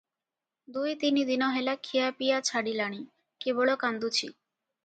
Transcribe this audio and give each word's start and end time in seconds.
ଦୁଇ 0.77 0.93
ତିନି 1.03 1.25
ଦିନ 1.29 1.49
ହେଲା 1.57 1.75
ଖିଆପିଆ 1.89 2.41
ଛାଡିଲାଣି, 2.49 2.99
କେବଳ 3.47 3.77
କାନ୍ଦୁଛି। 3.85 4.33